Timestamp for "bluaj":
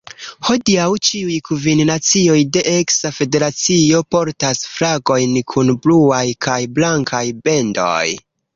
5.87-6.25